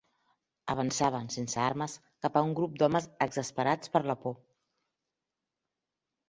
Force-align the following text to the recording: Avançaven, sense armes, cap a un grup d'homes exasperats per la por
Avançaven, 0.73 1.27
sense 1.35 1.59
armes, 1.63 1.97
cap 2.27 2.39
a 2.41 2.43
un 2.47 2.55
grup 2.61 2.79
d'homes 2.79 3.07
exasperats 3.27 3.93
per 3.99 4.03
la 4.13 4.17
por 4.25 4.35